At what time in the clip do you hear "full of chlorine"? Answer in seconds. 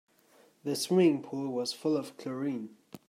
1.73-2.75